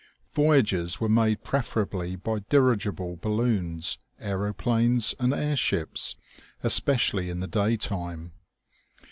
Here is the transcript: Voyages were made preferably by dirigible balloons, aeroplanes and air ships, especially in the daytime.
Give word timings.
Voyages 0.33 0.99
were 0.99 1.07
made 1.07 1.43
preferably 1.43 2.15
by 2.15 2.39
dirigible 2.49 3.17
balloons, 3.17 3.99
aeroplanes 4.19 5.13
and 5.19 5.31
air 5.31 5.55
ships, 5.55 6.15
especially 6.63 7.29
in 7.29 7.39
the 7.39 7.45
daytime. 7.45 8.31